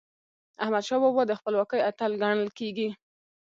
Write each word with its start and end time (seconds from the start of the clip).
احمدشاه 0.63 0.99
بابا 1.03 1.21
د 1.27 1.31
خپلواکی 1.39 1.79
اتل 1.89 2.11
ګڼل 2.21 2.49
کېږي. 2.57 2.89